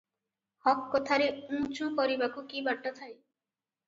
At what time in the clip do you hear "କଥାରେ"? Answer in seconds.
0.95-1.27